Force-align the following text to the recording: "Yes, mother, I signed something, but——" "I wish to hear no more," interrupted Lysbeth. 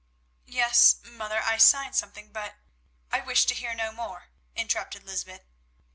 "Yes, 0.47 0.95
mother, 1.03 1.43
I 1.43 1.59
signed 1.59 1.93
something, 1.95 2.31
but——" 2.31 2.55
"I 3.11 3.19
wish 3.21 3.45
to 3.45 3.53
hear 3.53 3.75
no 3.75 3.91
more," 3.91 4.29
interrupted 4.55 5.03
Lysbeth. 5.05 5.43